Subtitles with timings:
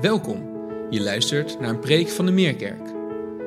[0.00, 0.42] Welkom.
[0.90, 2.86] Je luistert naar een preek van de Meerkerk.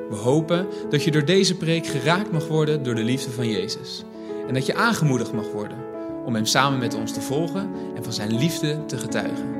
[0.08, 4.04] We hopen dat je door deze preek geraakt mag worden door de liefde van Jezus.
[4.48, 5.78] En dat je aangemoedigd mag worden
[6.24, 9.54] om Hem samen met ons te volgen en van Zijn liefde te getuigen.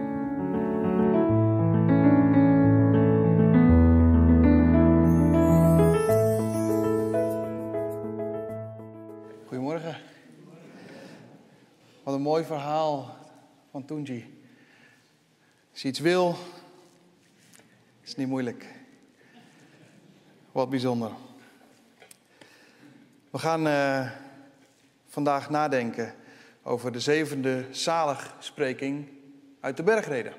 [9.47, 9.97] Goedemorgen.
[12.03, 13.17] Wat een mooi verhaal
[13.71, 14.35] van Tunji.
[15.73, 16.37] Als je iets wil,
[18.17, 18.67] niet moeilijk.
[20.53, 21.11] Wat bijzonder.
[23.31, 24.11] We gaan eh,
[25.09, 26.15] vandaag nadenken
[26.63, 29.09] over de zevende zaligspreking
[29.61, 30.33] uit de bergreden.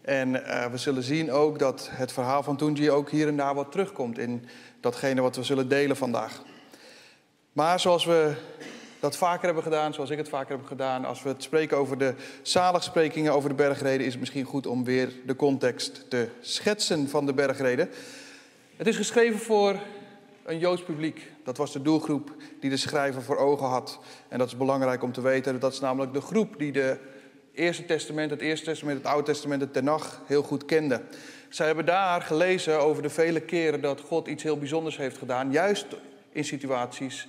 [0.00, 3.54] En eh, we zullen zien ook dat het verhaal van Tunji ook hier en daar
[3.54, 4.46] wat terugkomt in
[4.80, 6.42] datgene wat we zullen delen vandaag.
[7.52, 8.34] Maar zoals we
[9.02, 11.98] dat vaker hebben gedaan, zoals ik het vaker heb gedaan, als we het spreken over
[11.98, 17.08] de zaligsprekingen over de bergreden, is het misschien goed om weer de context te schetsen
[17.08, 17.90] van de bergreden.
[18.76, 19.76] Het is geschreven voor
[20.44, 21.32] een Joods publiek.
[21.44, 23.98] Dat was de doelgroep die de schrijver voor ogen had.
[24.28, 25.60] En dat is belangrijk om te weten.
[25.60, 26.98] Dat is namelijk de groep die de
[27.54, 31.02] Eerste Testament, het Eerste Testament, het Oude Testament, het Tenach heel goed kende.
[31.48, 35.50] Zij hebben daar gelezen over de vele keren dat God iets heel bijzonders heeft gedaan.
[35.50, 35.86] Juist
[36.32, 37.28] in situaties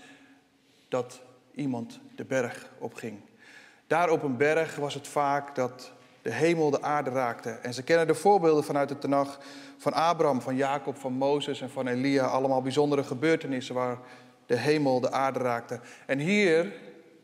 [0.87, 1.21] dat
[1.55, 3.19] iemand de berg opging.
[3.87, 7.49] Daar op een berg was het vaak dat de hemel de aarde raakte.
[7.49, 9.39] En ze kennen de voorbeelden vanuit de Tenach
[9.77, 12.25] van Abraham, van Jacob, van Mozes en van Elia.
[12.25, 13.97] Allemaal bijzondere gebeurtenissen waar
[14.45, 15.79] de hemel de aarde raakte.
[16.05, 16.73] En hier,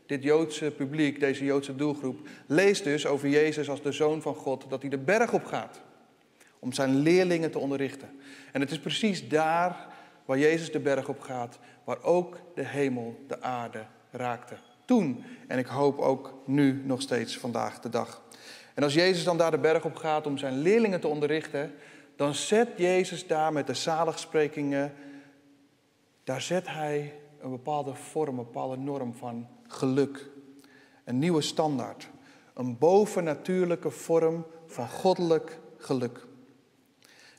[0.06, 4.66] dit Joodse publiek, deze Joodse doelgroep, leest dus over Jezus als de Zoon van God,
[4.70, 5.82] dat hij de berg op gaat.
[6.60, 8.20] Om zijn leerlingen te onderrichten.
[8.52, 9.88] En het is precies daar
[10.26, 14.56] waar Jezus de berg op gaat, waar ook de hemel de aarde raakte.
[14.86, 18.22] Toen, en ik hoop ook nu nog steeds vandaag de dag.
[18.74, 21.74] En als Jezus dan daar de berg op gaat om zijn leerlingen te onderrichten,
[22.16, 24.94] dan zet Jezus daar met de zaligsprekingen,
[26.24, 30.30] daar zet hij een bepaalde vorm, een bepaalde norm van geluk.
[31.04, 32.10] Een nieuwe standaard.
[32.54, 36.28] Een bovennatuurlijke vorm van goddelijk geluk.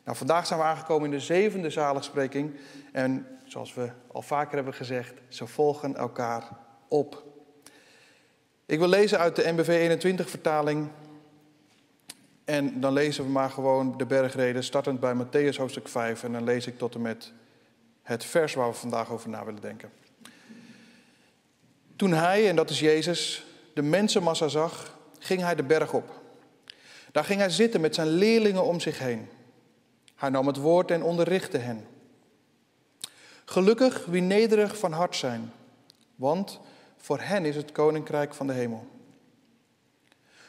[0.05, 2.57] Nou, vandaag zijn we aangekomen in de zevende zaligspreking.
[2.93, 6.49] En zoals we al vaker hebben gezegd, ze volgen elkaar
[6.91, 7.23] op.
[8.67, 10.89] Ik wil lezen uit de NBV 21 vertaling.
[12.45, 16.23] En dan lezen we maar gewoon de bergreden, startend bij Matthäus hoofdstuk 5.
[16.23, 17.33] En dan lees ik tot en met
[18.03, 19.91] het vers waar we vandaag over na willen denken.
[21.97, 26.21] Toen hij, en dat is Jezus, de mensenmassa zag, ging hij de berg op.
[27.13, 29.29] Daar ging hij zitten met zijn leerlingen om zich heen.
[30.15, 31.87] Hij nam het woord en onderrichtte hen.
[33.45, 35.53] Gelukkig wie nederig van hart zijn,
[36.15, 36.61] want
[37.01, 38.87] voor hen is het koninkrijk van de hemel.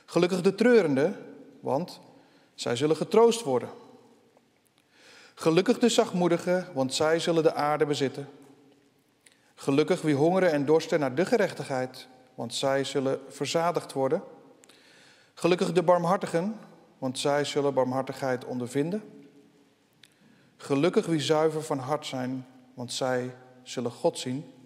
[0.06, 1.16] Gelukkig de treurende,
[1.60, 2.00] want
[2.56, 3.70] zij zullen getroost worden.
[5.36, 8.30] Gelukkig de zachtmoedigen, want zij zullen de aarde bezitten.
[9.56, 14.24] Gelukkig wie hongeren en dorsten naar de gerechtigheid, want zij zullen verzadigd worden.
[15.34, 16.60] Gelukkig de barmhartigen,
[16.98, 19.04] want zij zullen barmhartigheid ondervinden.
[20.58, 24.61] Gelukkig wie zuiver van hart zijn, want zij zullen God zien.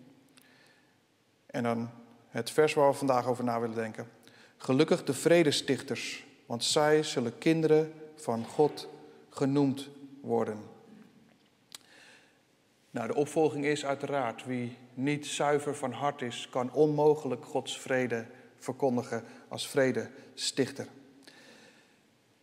[1.55, 1.89] En dan
[2.29, 4.09] het vers waar we vandaag over na willen denken.
[4.57, 8.88] Gelukkig de vredestichters, want zij zullen kinderen van God
[9.29, 9.89] genoemd
[10.21, 10.59] worden.
[12.91, 18.25] Nou, de opvolging is uiteraard, wie niet zuiver van hart is, kan onmogelijk Gods vrede
[18.57, 20.87] verkondigen als vredestichter.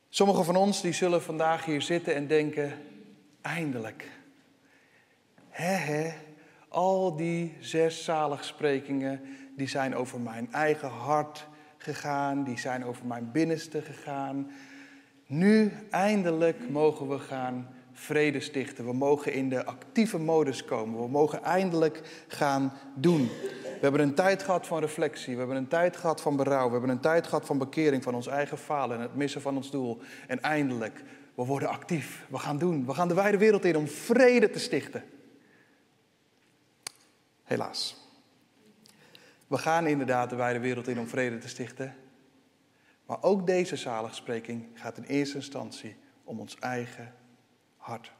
[0.08, 2.72] Sommigen van ons die zullen vandaag hier zitten en denken,
[3.40, 4.10] eindelijk.
[5.48, 6.12] Hè, hè,
[6.72, 9.20] al die zes zaligsprekingen,
[9.56, 11.46] die zijn over mijn eigen hart
[11.76, 14.50] gegaan, die zijn over mijn binnenste gegaan.
[15.26, 18.84] Nu eindelijk mogen we gaan vrede stichten.
[18.84, 21.00] We mogen in de actieve modus komen.
[21.00, 23.28] We mogen eindelijk gaan doen.
[23.62, 25.32] We hebben een tijd gehad van reflectie.
[25.32, 26.66] We hebben een tijd gehad van berouw.
[26.66, 29.56] We hebben een tijd gehad van bekering van ons eigen falen en het missen van
[29.56, 30.00] ons doel.
[30.26, 31.02] En eindelijk,
[31.34, 32.26] we worden actief.
[32.28, 32.86] We gaan doen.
[32.86, 35.02] We gaan de wijde wereld in om vrede te stichten.
[37.52, 37.96] Helaas.
[39.46, 41.94] We gaan inderdaad de wijde wereld in om vrede te stichten.
[43.06, 47.14] Maar ook deze zaligspreking gaat in eerste instantie om ons eigen
[47.76, 48.12] hart.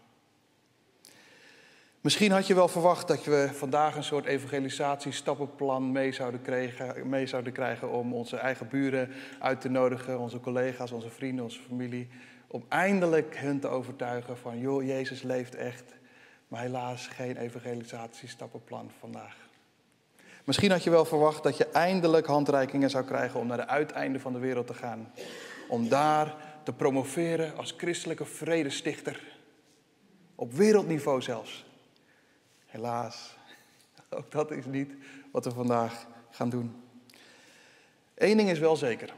[2.00, 7.26] Misschien had je wel verwacht dat we vandaag een soort evangelisatiestappenplan mee zouden, krijgen, mee
[7.26, 12.08] zouden krijgen om onze eigen buren uit te nodigen, onze collega's, onze vrienden, onze familie.
[12.46, 16.00] Om eindelijk hun te overtuigen van, joh, Jezus leeft echt.
[16.52, 19.37] Maar helaas geen evangelisatiestappenplan vandaag.
[20.44, 24.20] Misschien had je wel verwacht dat je eindelijk handreikingen zou krijgen om naar de uiteinden
[24.20, 25.12] van de wereld te gaan.
[25.69, 29.37] Om daar te promoveren als christelijke vredestichter.
[30.34, 31.64] Op wereldniveau zelfs.
[32.66, 33.37] Helaas,
[34.10, 34.94] ook dat is niet
[35.31, 36.82] wat we vandaag gaan doen.
[38.14, 39.14] Eén ding is wel zeker.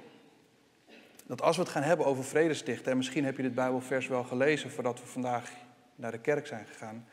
[1.27, 4.25] Dat als we het gaan hebben over vredestichten, en misschien heb je dit Bijbelvers wel
[4.25, 5.51] gelezen voordat we vandaag
[5.95, 7.07] naar de kerk zijn gegaan.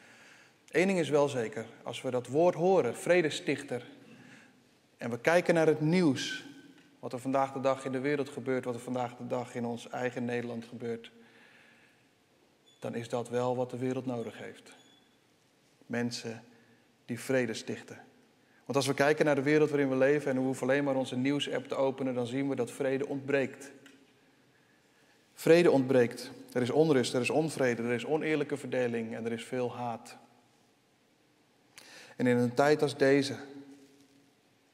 [0.72, 3.84] Eén ding is wel zeker, als we dat woord horen, vredestichter,
[4.98, 6.46] en we kijken naar het nieuws,
[7.00, 9.66] wat er vandaag de dag in de wereld gebeurt, wat er vandaag de dag in
[9.66, 11.12] ons eigen Nederland gebeurt,
[12.80, 14.72] dan is dat wel wat de wereld nodig heeft.
[15.86, 16.44] Mensen
[17.06, 18.00] die vrede stichten.
[18.66, 20.96] Want als we kijken naar de wereld waarin we leven en we hoeven alleen maar
[20.96, 23.72] onze nieuwsapp te openen, dan zien we dat vrede ontbreekt.
[25.34, 26.32] Vrede ontbreekt.
[26.54, 30.18] Er is onrust, er is onvrede, er is oneerlijke verdeling en er is veel haat.
[32.16, 33.36] En in een tijd als deze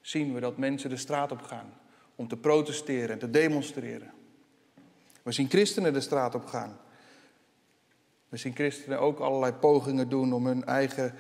[0.01, 1.74] zien we dat mensen de straat op gaan
[2.16, 4.12] om te protesteren en te demonstreren.
[5.24, 6.78] We zien christenen de straat op gaan.
[8.30, 11.16] We zien christenen ook allerlei pogingen doen om hun eigen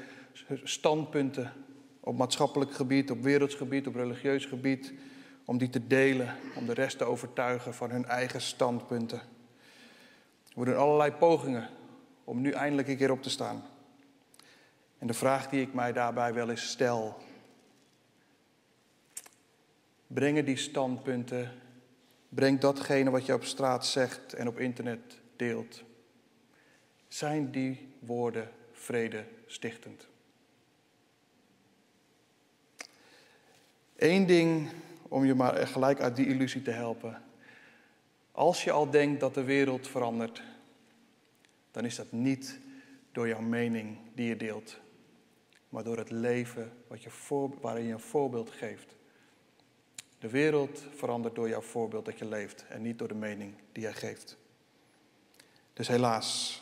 [0.63, 1.53] standpunten
[1.99, 4.93] op maatschappelijk gebied, op wereldsgebied, op religieus gebied,
[5.45, 9.21] om die te delen, om de rest te overtuigen van hun eigen standpunten.
[10.53, 11.69] We doen allerlei pogingen
[12.23, 13.63] om nu eindelijk een keer op te staan.
[14.99, 17.17] En de vraag die ik mij daarbij wel eens stel.
[20.07, 21.51] Brengen die standpunten,
[22.29, 25.83] breng datgene wat je op straat zegt en op internet deelt.
[27.07, 30.07] Zijn die woorden vrede stichtend?
[33.95, 34.69] Eén ding
[35.07, 37.21] om je maar gelijk uit die illusie te helpen.
[38.31, 40.41] Als je al denkt dat de wereld verandert,
[41.71, 42.59] dan is dat niet
[43.11, 44.79] door jouw mening die je deelt,
[45.69, 47.09] maar door het leven wat je
[47.61, 48.95] waarin je een voorbeeld geeft.
[50.19, 53.83] De wereld verandert door jouw voorbeeld dat je leeft en niet door de mening die
[53.83, 54.37] jij geeft.
[55.73, 56.61] Dus helaas,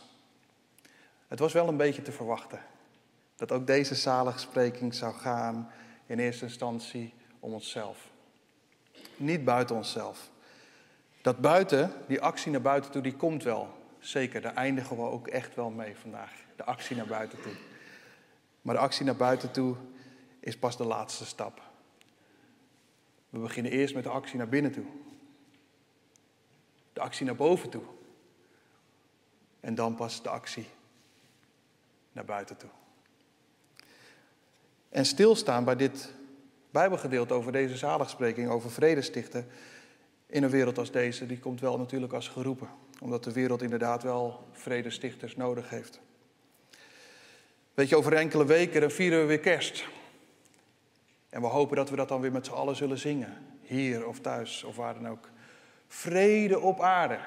[1.28, 2.60] het was wel een beetje te verwachten
[3.36, 5.72] dat ook deze zaligspreking zou gaan
[6.06, 8.10] in eerste instantie om onszelf.
[9.18, 10.30] Niet buiten onszelf.
[11.22, 13.68] Dat buiten, die actie naar buiten toe, die komt wel.
[14.00, 16.31] Zeker, daar eindigen we ook echt wel mee vandaag.
[16.56, 17.54] De actie naar buiten toe.
[18.66, 19.76] Maar de actie naar buiten toe
[20.40, 21.62] is pas de laatste stap.
[23.30, 24.86] We beginnen eerst met de actie naar binnen toe.
[26.94, 27.84] De actie naar boven toe.
[29.60, 30.68] En dan pas de actie
[32.12, 32.70] naar buiten toe.
[34.90, 36.14] En stilstaan bij dit
[36.70, 39.48] Bijbelgedeelte over deze zaligspreking, over vredestichten
[40.26, 42.70] in een wereld als deze, die komt wel natuurlijk als geroepen.
[43.02, 46.02] Omdat de wereld inderdaad wel vredestichters nodig heeft.
[47.75, 49.86] Weet je, over enkele weken dan vieren we weer kerst.
[51.30, 53.57] En we hopen dat we dat dan weer met z'n allen zullen zingen.
[53.62, 55.30] Hier of thuis of waar dan ook.
[55.88, 57.19] Vrede op aarde.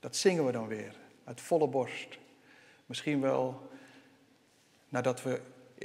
[0.00, 2.18] Dat zingen we dan weer uit volle borst.
[2.86, 3.70] Misschien wel
[4.88, 5.40] nadat we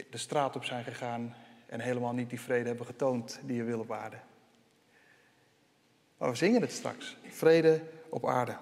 [0.09, 3.79] de straat op zijn gegaan en helemaal niet die vrede hebben getoond die je wil
[3.79, 4.17] op aarde.
[6.17, 7.17] Maar we zingen het straks.
[7.27, 8.57] Vrede op aarde.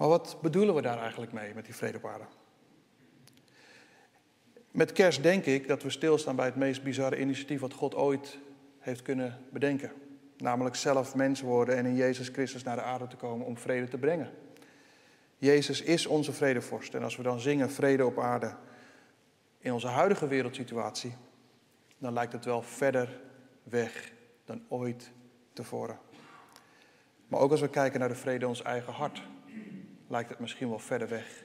[0.00, 2.24] Maar wat bedoelen we daar eigenlijk mee met die vrede op aarde?
[4.70, 8.38] Met kerst denk ik dat we stilstaan bij het meest bizarre initiatief wat God ooit
[8.78, 9.92] heeft kunnen bedenken.
[10.36, 13.88] Namelijk zelf mens worden en in Jezus Christus naar de aarde te komen om vrede
[13.88, 14.30] te brengen.
[15.36, 16.94] Jezus is onze vredevorst.
[16.94, 18.54] En als we dan zingen vrede op aarde
[19.58, 21.16] in onze huidige wereldsituatie,
[21.98, 23.20] dan lijkt het wel verder
[23.62, 24.12] weg
[24.44, 25.10] dan ooit
[25.52, 25.98] tevoren.
[27.28, 29.22] Maar ook als we kijken naar de vrede in ons eigen hart,
[30.10, 31.44] lijkt het misschien wel verder weg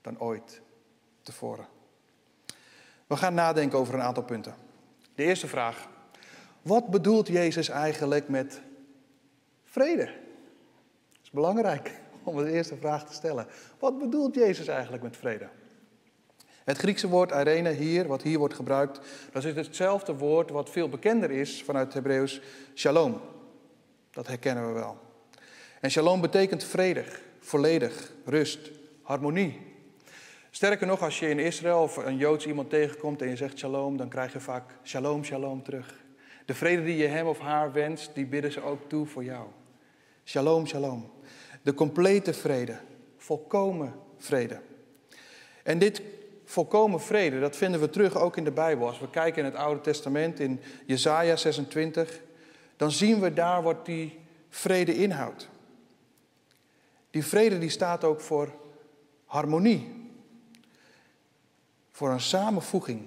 [0.00, 0.60] dan ooit
[1.22, 1.66] tevoren.
[3.06, 4.54] We gaan nadenken over een aantal punten.
[5.14, 5.88] De eerste vraag.
[6.62, 8.60] Wat bedoelt Jezus eigenlijk met
[9.64, 10.04] vrede?
[10.04, 13.46] Dat is belangrijk om de eerste vraag te stellen.
[13.78, 15.48] Wat bedoelt Jezus eigenlijk met vrede?
[16.64, 19.00] Het Griekse woord arena hier, wat hier wordt gebruikt,
[19.32, 22.40] dat is hetzelfde woord wat veel bekender is vanuit het Hebreeuws
[22.74, 23.20] shalom.
[24.10, 24.98] Dat herkennen we wel.
[25.80, 28.70] En shalom betekent vredig, volledig, rust,
[29.02, 29.60] harmonie.
[30.50, 33.96] Sterker nog, als je in Israël of een Joods iemand tegenkomt en je zegt shalom,
[33.96, 35.94] dan krijg je vaak shalom, shalom terug.
[36.44, 39.46] De vrede die je hem of haar wenst, die bidden ze ook toe voor jou.
[40.24, 41.10] Shalom, shalom.
[41.62, 42.76] De complete vrede,
[43.16, 44.60] volkomen vrede.
[45.62, 46.02] En dit
[46.44, 48.86] volkomen vrede, dat vinden we terug ook in de Bijbel.
[48.86, 52.20] Als we kijken in het Oude Testament, in Jesaja 26,
[52.76, 55.48] dan zien we daar wat die vrede inhoudt.
[57.14, 58.54] Die vrede die staat ook voor
[59.24, 60.10] harmonie,
[61.90, 63.06] voor een samenvoeging.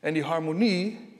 [0.00, 1.14] En die harmonie,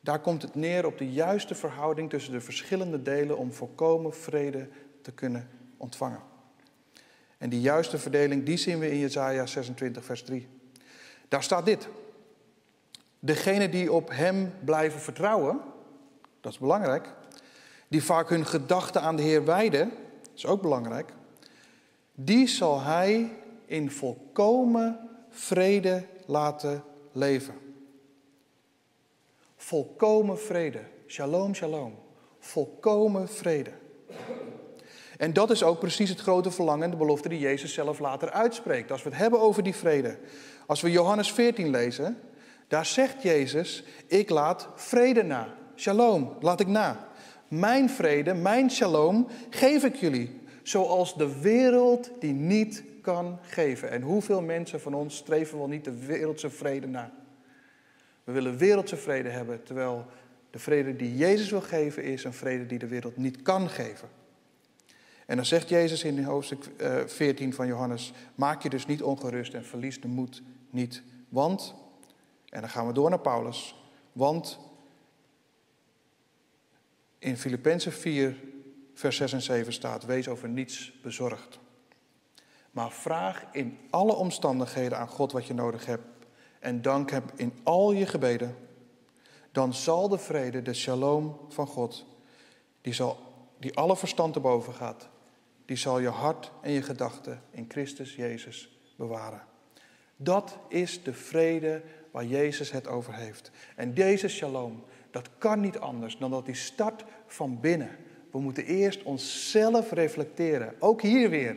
[0.00, 4.68] Daar komt het neer op de juiste verhouding tussen de verschillende delen om volkomen vrede
[5.02, 6.20] te kunnen ontvangen.
[7.38, 10.48] En die juiste verdeling, die zien we in Jezaja 26, vers 3.
[11.28, 11.88] Daar staat dit.
[13.18, 15.60] Degenen die op Hem blijven vertrouwen,
[16.40, 17.08] dat is belangrijk.
[17.88, 19.92] Die vaak hun gedachten aan de Heer wijden,
[20.34, 21.12] is ook belangrijk.
[22.14, 23.32] Die zal Hij
[23.66, 27.54] in volkomen vrede laten leven.
[29.56, 30.80] Volkomen vrede.
[31.06, 31.94] Shalom, shalom.
[32.38, 33.70] Volkomen vrede.
[35.16, 38.30] En dat is ook precies het grote verlangen en de belofte die Jezus zelf later
[38.30, 38.90] uitspreekt.
[38.90, 40.18] Als we het hebben over die vrede.
[40.66, 42.18] Als we Johannes 14 lezen,
[42.68, 45.54] daar zegt Jezus, ik laat vrede na.
[45.76, 47.08] Shalom, laat ik na.
[47.58, 50.40] Mijn vrede, mijn shalom geef ik jullie.
[50.62, 53.90] Zoals de wereld die niet kan geven.
[53.90, 57.12] En hoeveel mensen van ons streven wel niet de wereldse vrede na?
[58.24, 60.06] We willen wereldse vrede hebben, terwijl
[60.50, 64.08] de vrede die Jezus wil geven is een vrede die de wereld niet kan geven.
[65.26, 66.70] En dan zegt Jezus in hoofdstuk
[67.06, 71.02] 14 eh, van Johannes: Maak je dus niet ongerust en verlies de moed niet.
[71.28, 71.74] Want,
[72.48, 74.58] en dan gaan we door naar Paulus, want
[77.24, 78.36] in Filippenzen 4,
[78.94, 81.58] vers 6 en 7 staat: Wees over niets bezorgd.
[82.70, 86.04] Maar vraag in alle omstandigheden aan God wat je nodig hebt.
[86.60, 88.56] En dank hem in al je gebeden.
[89.52, 92.06] Dan zal de vrede, de shalom van God,
[92.80, 93.18] die, zal,
[93.58, 95.08] die alle verstand te boven gaat,
[95.64, 99.42] die zal je hart en je gedachten in Christus Jezus bewaren.
[100.16, 103.50] Dat is de vrede waar Jezus het over heeft.
[103.76, 107.96] En deze shalom, dat kan niet anders dan dat die start van binnen.
[108.30, 111.56] We moeten eerst onszelf reflecteren, ook hier weer.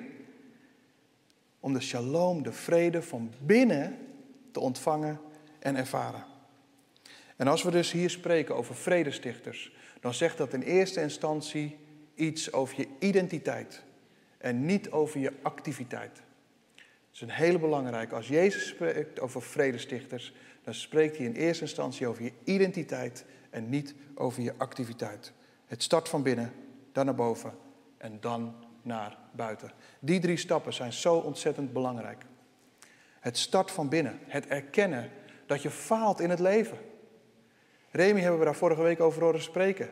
[1.59, 3.97] Om de shalom, de vrede van binnen
[4.51, 5.19] te ontvangen
[5.59, 6.25] en ervaren.
[7.35, 11.77] En als we dus hier spreken over vredestichters, dan zegt dat in eerste instantie
[12.15, 13.83] iets over je identiteit
[14.37, 16.15] en niet over je activiteit.
[16.75, 18.15] Dat is een hele belangrijke.
[18.15, 20.33] Als Jezus spreekt over vredestichters,
[20.63, 25.33] dan spreekt hij in eerste instantie over je identiteit en niet over je activiteit.
[25.65, 26.53] Het start van binnen,
[26.91, 27.53] dan naar boven
[27.97, 29.71] en dan naar buiten.
[29.99, 32.25] Die drie stappen zijn zo ontzettend belangrijk.
[33.19, 35.11] Het start van binnen, het erkennen
[35.45, 36.77] dat je faalt in het leven.
[37.91, 39.89] Remy hebben we daar vorige week over horen spreken.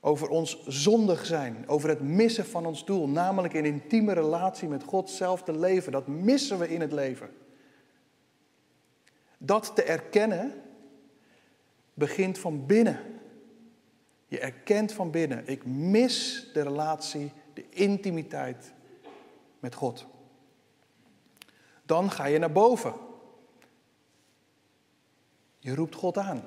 [0.00, 4.82] Over ons zondig zijn, over het missen van ons doel, namelijk in intieme relatie met
[4.82, 5.92] God zelf te leven.
[5.92, 7.30] Dat missen we in het leven.
[9.38, 10.52] Dat te erkennen
[11.98, 13.00] begint van binnen.
[14.26, 18.72] Je erkent van binnen, ik mis de relatie, de intimiteit
[19.58, 20.06] met God.
[21.82, 22.94] Dan ga je naar boven.
[25.58, 26.42] Je roept God aan.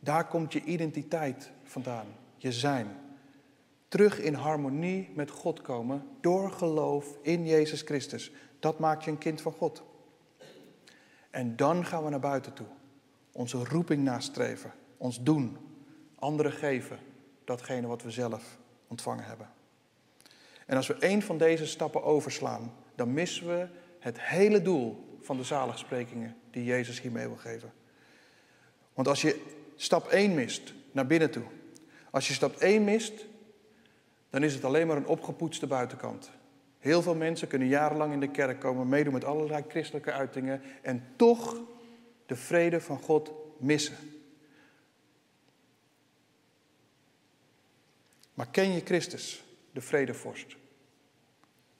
[0.00, 2.96] Daar komt je identiteit vandaan, je zijn.
[3.88, 8.32] Terug in harmonie met God komen door geloof in Jezus Christus.
[8.58, 9.82] Dat maakt je een kind van God.
[11.30, 12.66] En dan gaan we naar buiten toe.
[13.38, 15.56] Onze roeping nastreven, ons doen,
[16.18, 16.98] anderen geven
[17.44, 19.50] datgene wat we zelf ontvangen hebben.
[20.66, 23.68] En als we een van deze stappen overslaan, dan missen we
[23.98, 27.72] het hele doel van de zaligsprekingen die Jezus hiermee wil geven.
[28.94, 29.44] Want als je
[29.76, 31.44] stap 1 mist, naar binnen toe.
[32.10, 33.26] Als je stap 1 mist,
[34.30, 36.30] dan is het alleen maar een opgepoetste buitenkant.
[36.78, 41.04] Heel veel mensen kunnen jarenlang in de kerk komen, meedoen met allerlei christelijke uitingen en
[41.16, 41.56] toch
[42.28, 43.96] de vrede van God missen.
[48.34, 50.56] Maar ken je Christus, de vredevorst?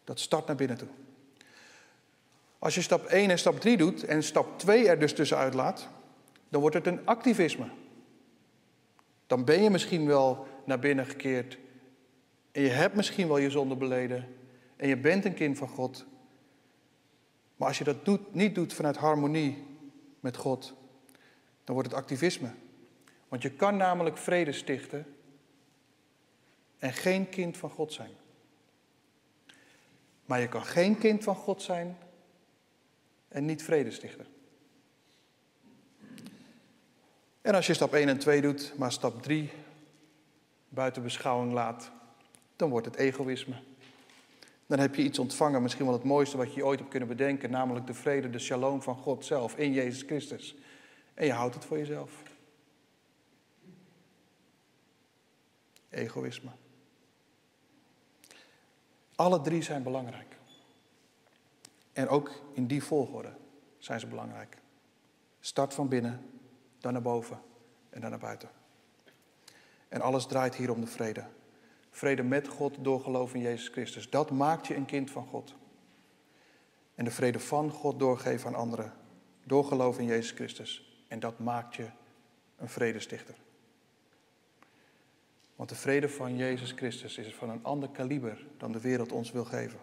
[0.04, 0.88] Dat start naar binnen toe.
[2.58, 5.88] Als je stap 1 en stap 3 doet en stap 2 er dus tussenuit laat,
[6.48, 7.68] dan wordt het een activisme.
[9.26, 11.58] Dan ben je misschien wel naar binnen gekeerd
[12.52, 14.36] en je hebt misschien wel je zonde beleden
[14.76, 16.06] en je bent een kind van God.
[17.56, 19.67] Maar als je dat doet, niet doet vanuit harmonie
[20.28, 20.74] met God,
[21.64, 22.50] dan wordt het activisme.
[23.28, 25.16] Want je kan namelijk vrede stichten
[26.78, 28.10] en geen kind van God zijn.
[30.24, 31.98] Maar je kan geen kind van God zijn
[33.28, 34.26] en niet vrede stichten.
[37.40, 39.50] En als je stap 1 en 2 doet, maar stap 3
[40.68, 41.90] buiten beschouwing laat,
[42.56, 43.54] dan wordt het egoïsme.
[44.68, 47.50] Dan heb je iets ontvangen, misschien wel het mooiste wat je ooit hebt kunnen bedenken,
[47.50, 50.56] namelijk de vrede, de shalom van God zelf in Jezus Christus.
[51.14, 52.22] En je houdt het voor jezelf.
[55.90, 56.50] Egoïsme.
[59.14, 60.36] Alle drie zijn belangrijk.
[61.92, 63.32] En ook in die volgorde
[63.78, 64.58] zijn ze belangrijk.
[65.40, 66.30] Start van binnen,
[66.78, 67.40] dan naar boven
[67.90, 68.50] en dan naar buiten.
[69.88, 71.24] En alles draait hier om de vrede.
[71.98, 74.10] Vrede met God door geloof in Jezus Christus.
[74.10, 75.54] Dat maakt je een kind van God.
[76.94, 78.92] En de vrede van God doorgeven aan anderen.
[79.44, 81.02] Door geloof in Jezus Christus.
[81.08, 81.86] En dat maakt je
[82.56, 83.34] een vredestichter.
[85.56, 89.32] Want de vrede van Jezus Christus is van een ander kaliber dan de wereld ons
[89.32, 89.78] wil geven.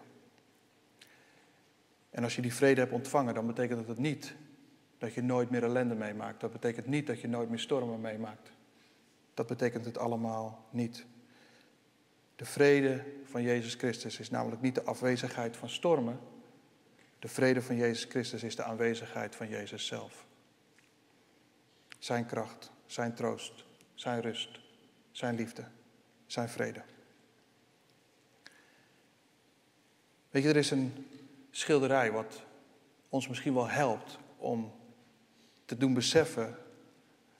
[2.10, 4.34] En als je die vrede hebt ontvangen, dan betekent het niet
[4.98, 6.40] dat je nooit meer ellende meemaakt.
[6.40, 8.50] Dat betekent niet dat je nooit meer stormen meemaakt.
[9.34, 11.06] Dat betekent het allemaal niet.
[12.36, 16.20] De vrede van Jezus Christus is namelijk niet de afwezigheid van stormen.
[17.18, 20.26] De vrede van Jezus Christus is de aanwezigheid van Jezus zelf.
[21.98, 23.64] Zijn kracht, zijn troost,
[23.94, 24.60] zijn rust,
[25.10, 25.64] zijn liefde,
[26.26, 26.82] zijn vrede.
[30.30, 31.06] Weet je, er is een
[31.50, 32.42] schilderij wat
[33.08, 34.74] ons misschien wel helpt om
[35.64, 36.56] te doen beseffen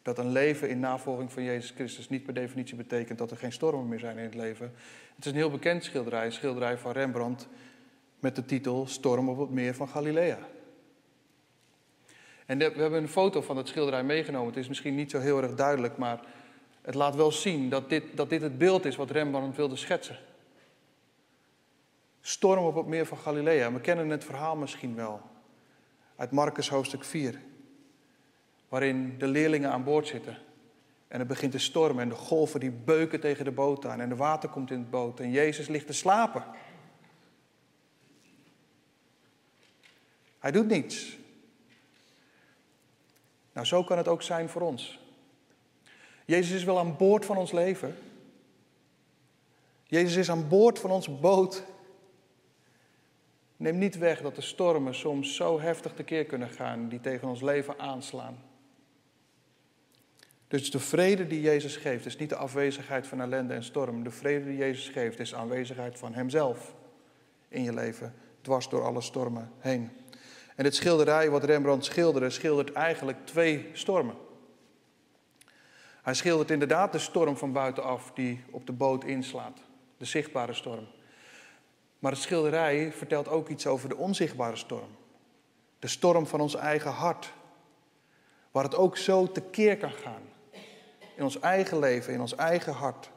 [0.06, 3.52] dat een leven in navolging van Jezus Christus niet per definitie betekent dat er geen
[3.52, 4.72] stormen meer zijn in het leven.
[5.14, 7.48] Het is een heel bekend schilderij, een schilderij van Rembrandt
[8.20, 10.38] met de titel Storm op het meer van Galilea.
[12.46, 14.48] En we hebben een foto van het schilderij meegenomen.
[14.48, 16.20] Het is misschien niet zo heel erg duidelijk, maar
[16.82, 20.18] het laat wel zien dat dit, dat dit het beeld is wat Rembrandt wilde schetsen.
[22.20, 23.72] Storm op het meer van Galilea.
[23.72, 25.20] We kennen het verhaal misschien wel
[26.16, 27.40] uit Marcus hoofdstuk 4
[28.68, 30.38] waarin de leerlingen aan boord zitten.
[31.08, 34.08] En het begint te stormen en de golven die beuken tegen de boot aan en
[34.08, 36.44] de water komt in de boot en Jezus ligt te slapen.
[40.38, 41.16] Hij doet niets.
[43.52, 44.98] Nou, zo kan het ook zijn voor ons.
[46.24, 47.96] Jezus is wel aan boord van ons leven.
[49.84, 51.64] Jezus is aan boord van onze boot.
[53.56, 57.40] Neem niet weg dat de stormen soms zo heftig tekeer kunnen gaan die tegen ons
[57.40, 58.38] leven aanslaan.
[60.48, 64.02] Dus de vrede die Jezus geeft is niet de afwezigheid van ellende en storm.
[64.02, 66.74] De vrede die Jezus geeft is de aanwezigheid van Hemzelf
[67.48, 69.90] in je leven, dwars door alle stormen heen.
[70.56, 74.14] En het schilderij wat Rembrandt schilderde, schildert eigenlijk twee stormen.
[76.02, 79.58] Hij schildert inderdaad de storm van buitenaf die op de boot inslaat,
[79.96, 80.86] de zichtbare storm.
[81.98, 84.88] Maar het schilderij vertelt ook iets over de onzichtbare storm.
[85.78, 87.32] De storm van ons eigen hart,
[88.50, 90.34] waar het ook zo tekeer kan gaan
[91.16, 93.10] in ons eigen leven, in ons eigen hart.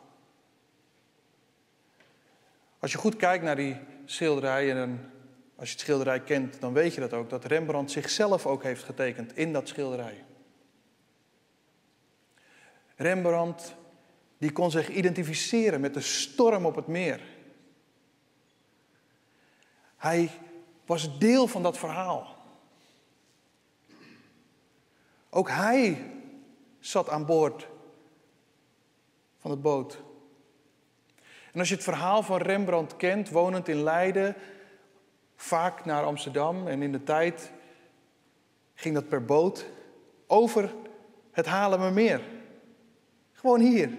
[2.79, 5.12] Als je goed kijkt naar die schilderij en
[5.55, 8.83] als je het schilderij kent, dan weet je dat ook, dat Rembrandt zichzelf ook heeft
[8.83, 10.23] getekend in dat schilderij.
[12.95, 13.75] Rembrandt,
[14.38, 17.21] die kon zich identificeren met de storm op het meer.
[19.97, 20.31] Hij
[20.85, 22.35] was deel van dat verhaal.
[25.29, 26.12] Ook hij
[26.79, 27.67] zat aan boord
[29.49, 30.01] van de boot.
[31.53, 34.35] En als je het verhaal van Rembrandt kent, wonend in Leiden,
[35.35, 37.51] vaak naar Amsterdam en in de tijd
[38.73, 39.65] ging dat per boot
[40.27, 40.73] over
[41.31, 42.21] het Haarlemmermeer.
[43.31, 43.89] Gewoon hier.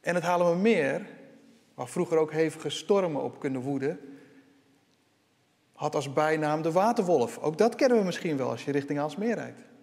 [0.00, 1.06] En het Haarlemmermeer,
[1.74, 4.00] waar vroeger ook hevige stormen op kunnen woeden,
[5.72, 7.38] had als bijnaam de waterwolf.
[7.38, 9.73] Ook dat kennen we misschien wel als je richting Aalsmeer rijdt.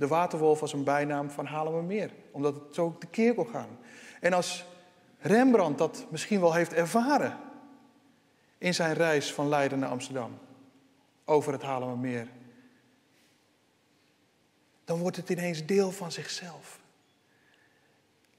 [0.00, 3.78] De waterwolf was een bijnaam van Haarlemmermeer, omdat het zo tekeer kon gaan.
[4.20, 4.64] En als
[5.18, 7.38] Rembrandt dat misschien wel heeft ervaren
[8.58, 10.38] in zijn reis van Leiden naar Amsterdam,
[11.24, 12.28] over het Haarlemmermeer,
[14.84, 16.80] dan wordt het ineens deel van zichzelf.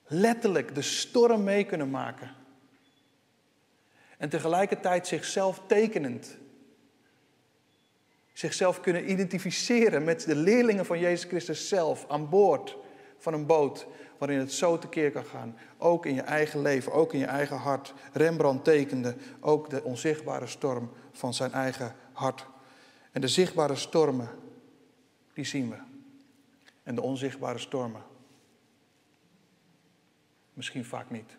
[0.03, 2.35] Letterlijk de storm mee kunnen maken.
[4.17, 6.37] En tegelijkertijd zichzelf tekenend
[8.41, 12.77] zichzelf kunnen identificeren met de leerlingen van Jezus Christus zelf aan boord
[13.17, 15.57] van een boot waarin het zo tekeer kan gaan.
[15.77, 17.93] Ook in je eigen leven, ook in je eigen hart.
[18.13, 22.47] Rembrandt tekende ook de onzichtbare storm van zijn eigen hart.
[23.11, 24.29] En de zichtbare stormen,
[25.33, 25.77] die zien we.
[26.83, 28.03] En de onzichtbare stormen,
[30.53, 31.37] misschien vaak niet.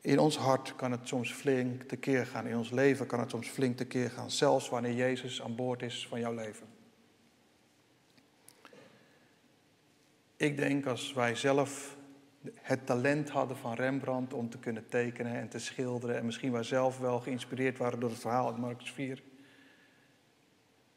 [0.00, 2.46] In ons hart kan het soms flink tekeer gaan.
[2.46, 4.30] In ons leven kan het soms flink tekeer gaan.
[4.30, 6.66] Zelfs wanneer Jezus aan boord is van jouw leven.
[10.36, 11.96] Ik denk als wij zelf
[12.54, 16.16] het talent hadden van Rembrandt om te kunnen tekenen en te schilderen.
[16.16, 19.22] En misschien wij zelf wel geïnspireerd waren door het verhaal uit Marcus 4.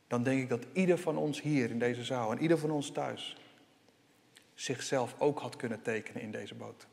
[0.07, 2.91] Dan denk ik dat ieder van ons hier in deze zaal en ieder van ons
[2.91, 3.37] thuis
[4.53, 6.87] zichzelf ook had kunnen tekenen in deze boot.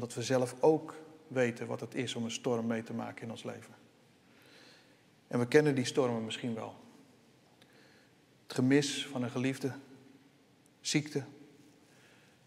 [0.00, 0.94] Omdat we zelf ook
[1.28, 3.74] weten wat het is om een storm mee te maken in ons leven.
[5.28, 6.74] En we kennen die stormen misschien wel.
[8.42, 9.72] Het gemis van een geliefde,
[10.80, 11.24] ziekte,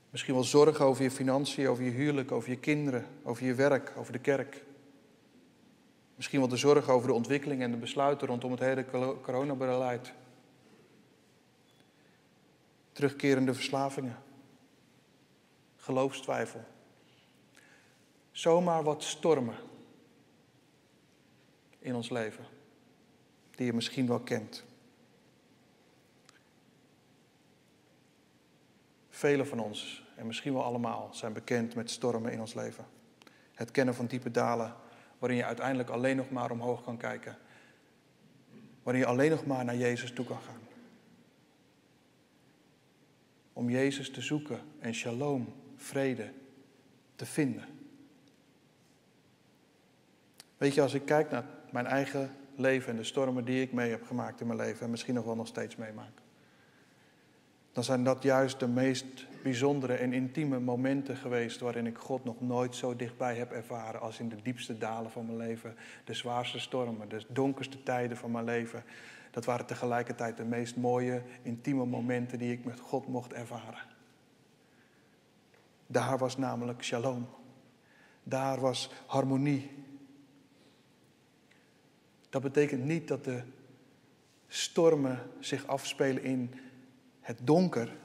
[0.10, 3.94] misschien wel zorgen over je financiën, over je huwelijk, over je kinderen, over je werk,
[3.98, 4.64] over de kerk.
[6.16, 8.86] Misschien wel de zorg over de ontwikkeling en de besluiten rondom het hele
[9.22, 10.14] coronabeleid.
[12.92, 14.18] Terugkerende verslavingen.
[15.78, 16.72] Geloofstwijfel.
[18.34, 19.56] Zomaar wat stormen
[21.80, 22.46] in ons leven,
[23.52, 24.64] die je misschien wel kent.
[29.10, 32.86] Velen van ons, en misschien wel allemaal, zijn bekend met stormen in ons leven.
[33.54, 34.76] Het kennen van diepe dalen,
[35.20, 37.38] waarin je uiteindelijk alleen nog maar omhoog kan kijken.
[38.84, 40.62] Waarin je alleen nog maar naar Jezus toe kan gaan.
[43.54, 46.34] Om Jezus te zoeken en shalom, vrede,
[47.16, 47.82] te vinden.
[50.64, 53.90] Weet je, als ik kijk naar mijn eigen leven en de stormen die ik mee
[53.90, 56.22] heb gemaakt in mijn leven en misschien nog wel nog steeds meemaak,
[57.72, 62.42] dan zijn dat juist de meest bijzondere en intieme momenten geweest waarin ik God nog
[62.42, 66.60] nooit zo dichtbij heb ervaren als in de diepste dalen van mijn leven, de zwaarste
[66.60, 68.84] stormen, de donkerste tijden van mijn leven.
[69.32, 73.86] Dat waren tegelijkertijd de meest mooie, intieme momenten die ik met God mocht ervaren.
[75.88, 77.28] Daar was namelijk shalom.
[78.24, 79.84] Daar was harmonie.
[82.34, 83.42] Dat betekent niet dat de
[84.48, 86.60] stormen zich afspelen in
[87.20, 87.96] het donker.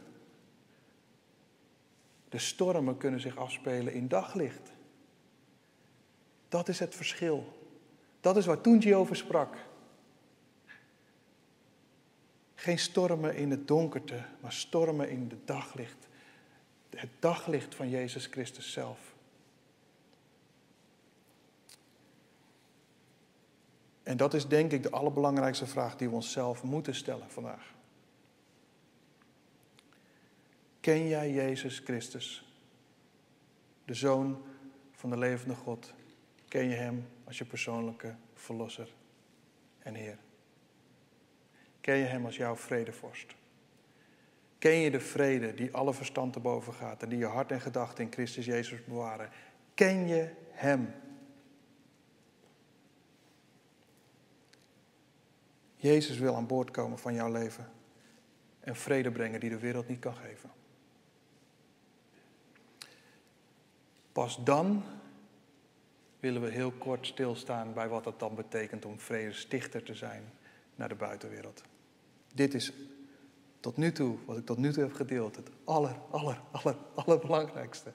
[2.28, 4.72] De stormen kunnen zich afspelen in daglicht.
[6.48, 7.68] Dat is het verschil.
[8.20, 9.56] Dat is waar Toenji over sprak.
[12.54, 16.08] Geen stormen in het donkerte, maar stormen in de daglicht.
[16.90, 19.14] Het daglicht van Jezus Christus zelf.
[24.08, 27.74] En dat is denk ik de allerbelangrijkste vraag die we onszelf moeten stellen vandaag.
[30.80, 32.54] Ken jij Jezus Christus,
[33.84, 34.42] de Zoon
[34.92, 35.94] van de levende God?
[36.48, 38.94] Ken je Hem als je persoonlijke Verlosser
[39.78, 40.18] en Heer?
[41.80, 43.34] Ken je Hem als jouw vredevorst?
[44.58, 47.60] Ken je de vrede die alle verstand te boven gaat en die je hart en
[47.60, 49.30] gedachten in Christus Jezus bewaren?
[49.74, 50.94] Ken je Hem?
[55.80, 57.70] Jezus wil aan boord komen van jouw leven
[58.60, 60.50] en vrede brengen die de wereld niet kan geven.
[64.12, 64.82] Pas dan
[66.20, 70.22] willen we heel kort stilstaan bij wat het dan betekent om vredestichter te zijn
[70.74, 71.62] naar de buitenwereld.
[72.34, 72.72] Dit is
[73.60, 77.92] tot nu toe, wat ik tot nu toe heb gedeeld, het aller, aller, aller, allerbelangrijkste.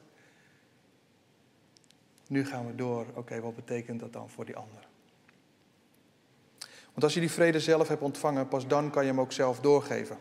[2.28, 4.88] Nu gaan we door, oké, wat betekent dat dan voor die ander?
[6.94, 9.60] Want als je die vrede zelf hebt ontvangen, pas dan kan je hem ook zelf
[9.60, 10.18] doorgeven.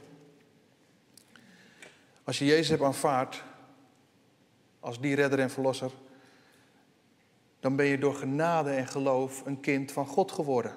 [2.24, 3.42] Als je Jezus hebt aanvaard,
[4.80, 5.90] als die redder en verlosser,
[7.60, 10.74] dan ben je door genade en geloof een kind van God geworden.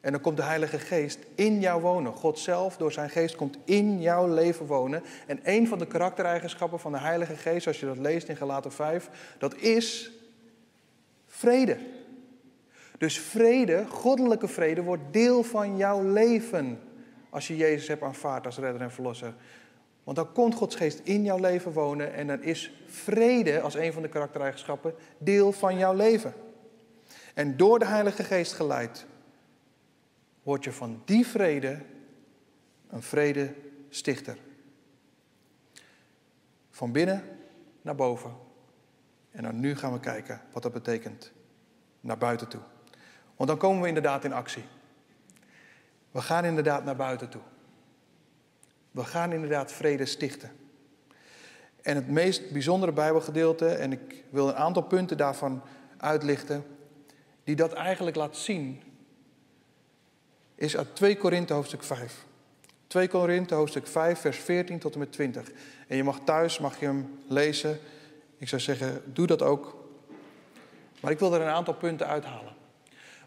[0.00, 2.12] En dan komt de Heilige Geest in jou wonen.
[2.12, 5.02] God zelf, door zijn geest, komt in jouw leven wonen.
[5.26, 8.72] En een van de karaktereigenschappen van de Heilige Geest, als je dat leest in Galaten
[8.72, 10.10] 5, dat is
[11.26, 11.78] vrede.
[13.02, 16.80] Dus vrede, goddelijke vrede, wordt deel van jouw leven.
[17.30, 19.34] Als je Jezus hebt aanvaard als redder en verlosser.
[20.04, 23.92] Want dan komt Gods geest in jouw leven wonen en dan is vrede als een
[23.92, 26.34] van de karaktereigenschappen deel van jouw leven.
[27.34, 29.06] En door de Heilige Geest geleid
[30.42, 31.78] word je van die vrede
[32.88, 34.36] een vredestichter.
[36.70, 37.24] Van binnen
[37.80, 38.36] naar boven.
[39.30, 41.32] En dan nu gaan we kijken wat dat betekent
[42.00, 42.62] naar buiten toe.
[43.36, 44.64] Want dan komen we inderdaad in actie.
[46.10, 47.42] We gaan inderdaad naar buiten toe.
[48.90, 50.50] We gaan inderdaad vrede stichten.
[51.82, 55.62] En het meest bijzondere Bijbelgedeelte, en ik wil een aantal punten daarvan
[55.96, 56.64] uitlichten,
[57.44, 58.82] die dat eigenlijk laat zien,
[60.54, 62.24] is uit 2 Korinthe hoofdstuk 5.
[62.86, 65.50] 2 Korinthe hoofdstuk 5, vers 14 tot en met 20.
[65.88, 67.78] En je mag thuis, mag je hem lezen.
[68.38, 69.76] Ik zou zeggen, doe dat ook.
[71.00, 72.51] Maar ik wil er een aantal punten uithalen.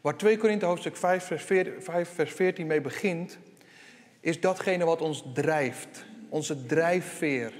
[0.05, 3.37] Waar 2 Korinthe hoofdstuk 5 vers, 14, 5, vers 14 mee begint,
[4.19, 6.05] is datgene wat ons drijft.
[6.29, 7.53] Onze drijfveer.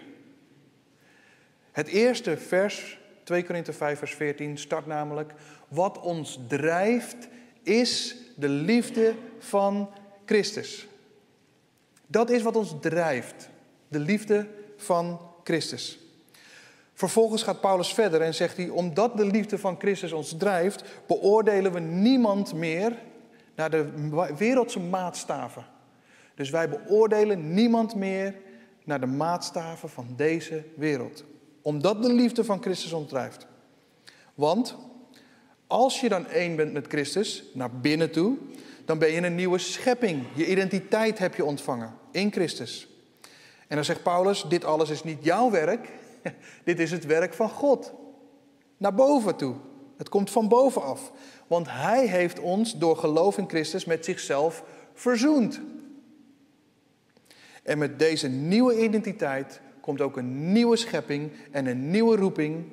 [1.71, 5.33] Het eerste vers, 2 Korinthe 5 vers 14, start namelijk...
[5.67, 7.27] Wat ons drijft
[7.63, 9.89] is de liefde van
[10.25, 10.87] Christus.
[12.07, 13.49] Dat is wat ons drijft.
[13.87, 16.04] De liefde van Christus.
[16.95, 21.71] Vervolgens gaat Paulus verder en zegt hij: Omdat de liefde van Christus ons drijft, beoordelen
[21.71, 22.97] we niemand meer
[23.55, 23.89] naar de
[24.37, 25.65] wereldse maatstaven.
[26.35, 28.35] Dus wij beoordelen niemand meer
[28.83, 31.23] naar de maatstaven van deze wereld.
[31.61, 33.47] Omdat de liefde van Christus ons drijft.
[34.33, 34.75] Want
[35.67, 38.37] als je dan één bent met Christus, naar binnen toe,
[38.85, 40.23] dan ben je een nieuwe schepping.
[40.33, 42.87] Je identiteit heb je ontvangen in Christus.
[43.67, 45.89] En dan zegt Paulus: Dit alles is niet jouw werk,
[46.63, 47.93] dit is het werk van God.
[48.77, 49.55] Naar boven toe.
[49.97, 51.11] Het komt van bovenaf.
[51.47, 55.61] Want Hij heeft ons door geloof in Christus met zichzelf verzoend.
[57.63, 62.65] En met deze nieuwe identiteit komt ook een nieuwe schepping en een nieuwe roeping.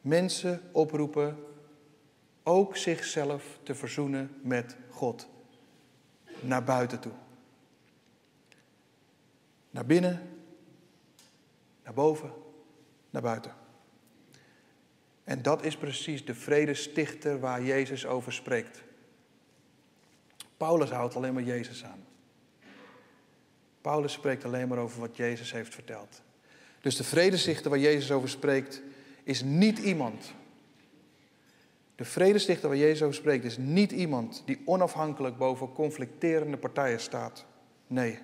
[0.00, 1.36] Mensen oproepen
[2.42, 5.28] ook zichzelf te verzoenen met God.
[6.40, 7.12] Naar buiten toe.
[9.70, 10.35] Naar binnen,
[11.86, 12.32] naar boven,
[13.10, 13.54] naar buiten.
[15.24, 18.82] En dat is precies de vredestichter waar Jezus over spreekt.
[20.56, 22.04] Paulus houdt alleen maar Jezus aan.
[23.80, 26.22] Paulus spreekt alleen maar over wat Jezus heeft verteld.
[26.80, 28.82] Dus de vredestichter waar Jezus over spreekt,
[29.22, 30.32] is niet iemand.
[31.94, 37.44] De vredestichter waar Jezus over spreekt, is niet iemand die onafhankelijk boven conflicterende partijen staat.
[37.86, 38.18] Nee.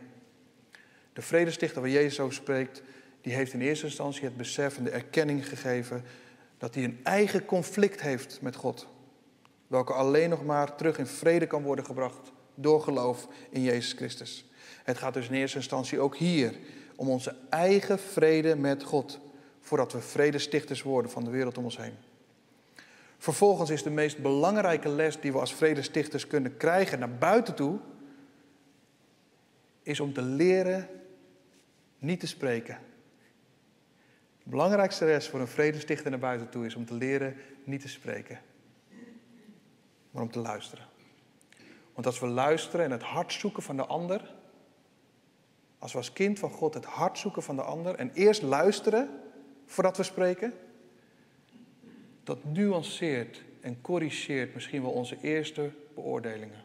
[1.13, 2.83] De vredestichter waar Jezus over spreekt,
[3.23, 6.05] die heeft in eerste instantie het besef en de erkenning gegeven
[6.59, 8.87] dat hij een eigen conflict heeft met God.
[9.67, 14.45] Welke alleen nog maar terug in vrede kan worden gebracht door geloof in Jezus Christus.
[14.85, 16.55] Het gaat dus in eerste instantie ook hier
[16.97, 19.21] om onze eigen vrede met God,
[19.61, 21.95] voordat we vredestichters worden van de wereld om ons heen.
[23.19, 27.79] Vervolgens is de meest belangrijke les die we als vredestichters kunnen krijgen naar buiten toe,
[29.83, 30.89] is om te leren
[31.99, 32.79] niet te spreken.
[34.43, 37.89] De belangrijkste les voor een vredestichter naar buiten toe is om te leren niet te
[37.89, 38.41] spreken,
[40.11, 40.85] maar om te luisteren.
[41.95, 44.35] Want als we luisteren en het hart zoeken van de ander,
[45.79, 49.21] als we als kind van God het hart zoeken van de ander en eerst luisteren
[49.67, 50.53] voordat we spreken,
[52.25, 56.65] dat nuanceert en corrigeert misschien wel onze eerste beoordelingen.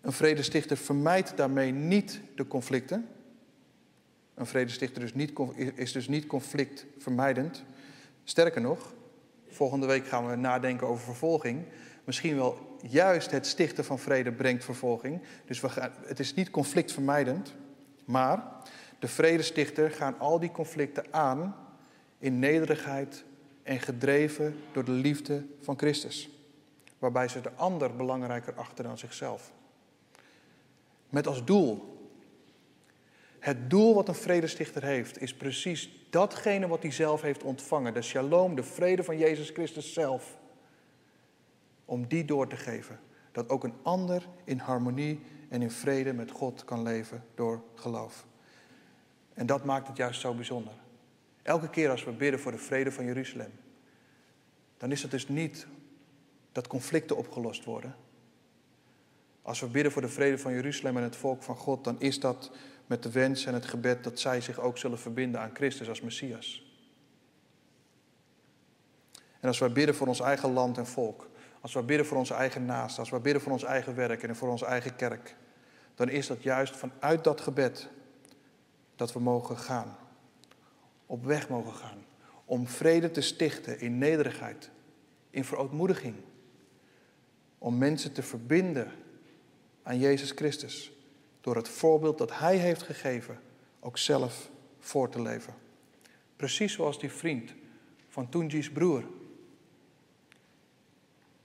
[0.00, 3.08] Een vredestichter vermijdt daarmee niet de conflicten.
[4.38, 5.32] Een vredestichter dus niet,
[5.74, 7.64] is dus niet conflictvermijdend.
[8.24, 8.92] Sterker nog,
[9.48, 11.64] volgende week gaan we nadenken over vervolging.
[12.04, 15.20] Misschien wel juist het stichten van vrede brengt vervolging.
[15.46, 17.54] Dus we gaan, het is niet conflictvermijdend.
[18.04, 18.42] Maar
[18.98, 21.56] de vredestichter gaan al die conflicten aan
[22.18, 23.24] in nederigheid
[23.62, 26.30] en gedreven door de liefde van Christus.
[26.98, 29.52] Waarbij ze de ander belangrijker achten dan zichzelf.
[31.08, 31.96] Met als doel.
[33.38, 37.94] Het doel wat een vredestichter heeft, is precies datgene wat hij zelf heeft ontvangen.
[37.94, 40.38] De shalom, de vrede van Jezus Christus zelf.
[41.84, 43.00] Om die door te geven.
[43.32, 48.26] Dat ook een ander in harmonie en in vrede met God kan leven door geloof.
[49.34, 50.72] En dat maakt het juist zo bijzonder.
[51.42, 53.52] Elke keer als we bidden voor de vrede van Jeruzalem,
[54.76, 55.66] dan is het dus niet
[56.52, 57.96] dat conflicten opgelost worden.
[59.42, 62.20] Als we bidden voor de vrede van Jeruzalem en het volk van God, dan is
[62.20, 62.50] dat
[62.88, 66.00] met de wens en het gebed dat zij zich ook zullen verbinden aan Christus als
[66.00, 66.66] Messias.
[69.40, 71.28] En als wij bidden voor ons eigen land en volk,
[71.60, 74.36] als we bidden voor onze eigen naast, als we bidden voor ons eigen werk en
[74.36, 75.36] voor onze eigen kerk,
[75.94, 77.88] dan is dat juist vanuit dat gebed
[78.96, 79.96] dat we mogen gaan
[81.08, 82.04] op weg mogen gaan.
[82.44, 84.70] Om vrede te stichten in nederigheid,
[85.30, 86.14] in verootmoediging.
[87.58, 88.92] Om mensen te verbinden
[89.82, 90.97] aan Jezus Christus.
[91.48, 93.40] Door het voorbeeld dat Hij heeft gegeven
[93.80, 95.54] ook zelf voor te leven.
[96.36, 97.54] Precies zoals die vriend
[98.08, 99.04] van Tunji's broer.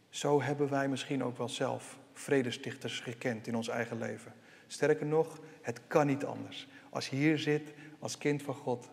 [0.10, 4.34] Zo hebben wij misschien ook wel zelf vredestichters gekend in ons eigen leven.
[4.68, 6.68] Sterker nog, het kan niet anders.
[6.89, 8.89] Als je hier zit als kind van God,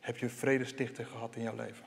[0.00, 1.84] heb je vredestichter gehad in jouw leven.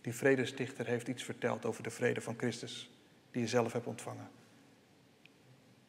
[0.00, 2.90] Die vredestichter heeft iets verteld over de vrede van Christus,
[3.30, 4.30] die je zelf hebt ontvangen.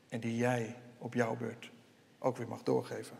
[0.09, 1.71] En die jij op jouw beurt
[2.19, 3.17] ook weer mag doorgeven.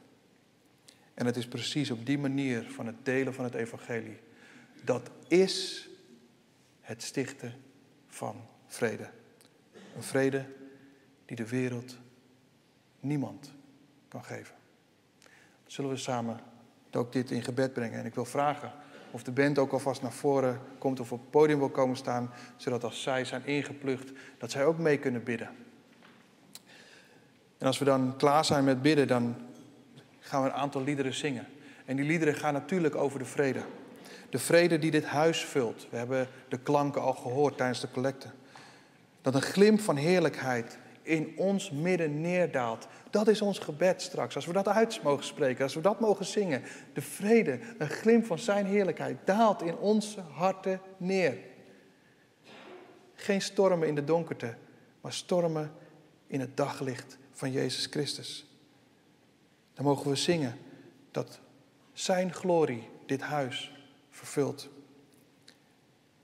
[1.13, 4.19] En het is precies op die manier van het delen van het evangelie.
[4.84, 5.88] Dat is
[6.82, 7.54] het stichten
[8.08, 8.36] van
[8.67, 9.10] vrede.
[9.95, 10.45] Een vrede
[11.25, 11.97] die de wereld
[12.99, 13.52] niemand
[14.08, 14.56] kan geven.
[15.65, 16.39] Zullen we samen
[16.91, 17.99] ook dit in gebed brengen.
[17.99, 18.71] En ik wil vragen
[19.12, 22.32] of de band ook alvast naar voren komt of op het podium wil komen staan,
[22.58, 25.49] zodat als zij zijn ingeplucht, dat zij ook mee kunnen bidden.
[27.60, 29.36] En als we dan klaar zijn met bidden, dan
[30.19, 31.48] gaan we een aantal liederen zingen.
[31.86, 33.62] En die liederen gaan natuurlijk over de vrede.
[34.30, 35.88] De vrede die dit huis vult.
[35.89, 38.28] We hebben de klanken al gehoord tijdens de collecte.
[39.22, 42.88] Dat een glimp van heerlijkheid in ons midden neerdaalt.
[43.10, 44.36] Dat is ons gebed straks.
[44.36, 46.62] Als we dat uit mogen spreken, als we dat mogen zingen.
[46.93, 51.38] De vrede, een glimp van zijn heerlijkheid daalt in onze harten neer.
[53.15, 54.56] Geen stormen in de donkerte,
[55.02, 55.72] maar stormen
[56.28, 58.45] in het daglicht van Jezus Christus.
[59.73, 60.58] Dan mogen we zingen
[61.12, 61.39] dat
[61.93, 63.71] Zijn glorie dit huis
[64.10, 64.69] vervult.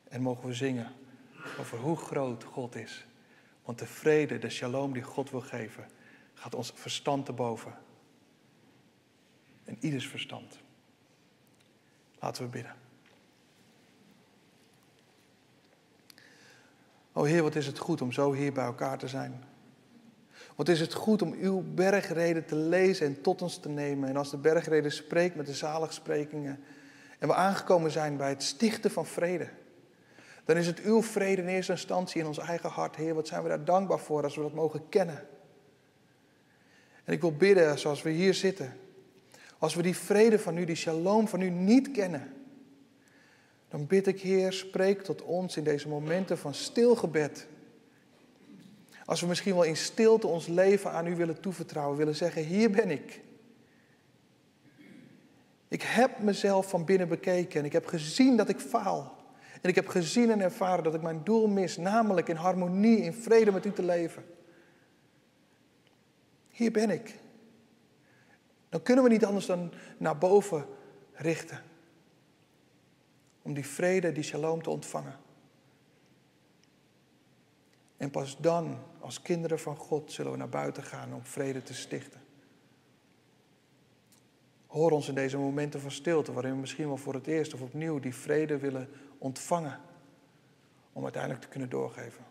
[0.04, 0.92] En mogen we zingen
[1.60, 3.06] over hoe groot God is.
[3.64, 5.88] Want de vrede, de shalom die God wil geven,
[6.34, 7.78] gaat ons verstand te boven.
[9.64, 10.60] En ieders verstand.
[12.20, 12.76] Laten we bidden.
[17.14, 19.44] O Heer, wat is het goed om zo hier bij elkaar te zijn.
[20.56, 24.10] Wat is het goed om uw bergreden te lezen en tot ons te nemen.
[24.10, 26.60] En als de bergreden spreekt met de zaligsprekingen.
[27.20, 29.48] En we aangekomen zijn bij het stichten van vrede.
[30.46, 32.96] Dan is het uw vrede in eerste instantie in ons eigen hart.
[32.96, 35.28] Heer, wat zijn we daar dankbaar voor als we dat mogen kennen.
[37.04, 38.78] En ik wil bidden, zoals we hier zitten.
[39.58, 42.34] Als we die vrede van u, die shalom van u niet kennen.
[43.68, 47.48] Dan bid ik, Heer, spreek tot ons in deze momenten van stilgebed.
[49.06, 52.72] Als we misschien wel in stilte ons leven aan u willen toevertrouwen, willen zeggen, hier
[52.72, 53.22] ben ik.
[55.68, 59.16] Ik heb mezelf van binnen bekeken en ik heb gezien dat ik faal.
[59.62, 63.14] En ik heb gezien en ervaren dat ik mijn doel mis, namelijk in harmonie, in
[63.14, 64.26] vrede met u te leven.
[66.50, 67.16] Hier ben ik.
[68.70, 70.66] Dan kunnen we niet anders dan naar boven
[71.14, 71.62] richten.
[73.42, 75.20] Om die vrede, die shalom te ontvangen.
[77.98, 81.74] En pas dan, als kinderen van God, zullen we naar buiten gaan om vrede te
[81.74, 82.24] stichten.
[84.68, 87.62] Hoor ons in deze momenten van stilte, waarin we misschien wel voor het eerst of
[87.62, 89.80] opnieuw die vrede willen ontvangen.
[90.94, 92.24] Om uiteindelijk te kunnen doorgeven.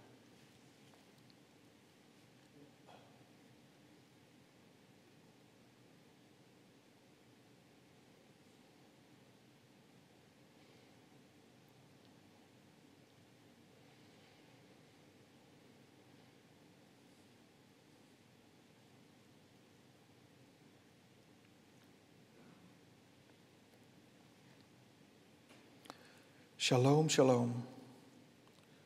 [26.64, 27.64] Shalom, shalom.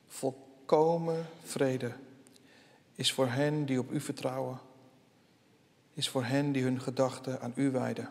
[0.06, 1.94] Volkomen vrede
[2.94, 4.58] is voor hen die op u vertrouwen,
[5.92, 8.08] is voor hen die hun gedachten aan u wijden.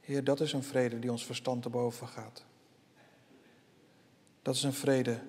[0.00, 2.44] Heer, dat is een vrede die ons verstand te boven gaat.
[4.42, 5.20] Dat is een vrede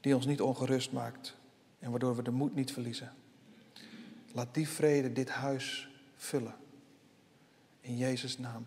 [0.00, 1.36] die ons niet ongerust maakt
[1.78, 3.14] en waardoor we de moed niet verliezen.
[4.32, 6.54] Laat die vrede dit huis vullen.
[7.80, 8.66] In Jezus' naam.